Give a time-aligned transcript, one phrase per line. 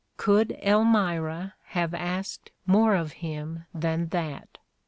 [0.17, 4.57] Could Elmira have asked more of him than that?